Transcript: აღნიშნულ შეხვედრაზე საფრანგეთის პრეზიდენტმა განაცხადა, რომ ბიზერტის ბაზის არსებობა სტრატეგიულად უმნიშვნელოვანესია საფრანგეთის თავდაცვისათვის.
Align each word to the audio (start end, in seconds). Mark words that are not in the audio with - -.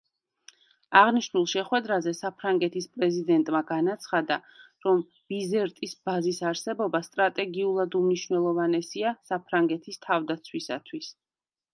აღნიშნულ 0.99 1.43
შეხვედრაზე 1.51 2.13
საფრანგეთის 2.19 2.87
პრეზიდენტმა 2.95 3.61
განაცხადა, 3.73 4.39
რომ 4.87 5.05
ბიზერტის 5.35 5.93
ბაზის 6.09 6.41
არსებობა 6.53 7.03
სტრატეგიულად 7.09 7.99
უმნიშვნელოვანესია 8.01 9.15
საფრანგეთის 9.35 10.05
თავდაცვისათვის. 10.09 11.15